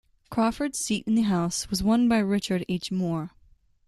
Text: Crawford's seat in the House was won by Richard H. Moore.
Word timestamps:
Crawford's 0.31 0.79
seat 0.79 1.05
in 1.05 1.13
the 1.13 1.21
House 1.21 1.69
was 1.69 1.83
won 1.83 2.09
by 2.09 2.17
Richard 2.17 2.65
H. 2.67 2.91
Moore. 2.91 3.33